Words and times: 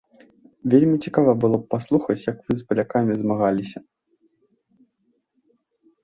Вельмі 0.73 0.93
цікава 1.07 1.31
было 1.41 1.57
б 1.63 1.67
паслухаць, 1.73 2.15
як 2.31 2.37
вы 2.47 2.51
з 2.61 2.65
палякамі 2.71 3.17
змагаліся. 3.19 3.83